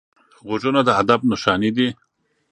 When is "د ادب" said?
0.87-1.19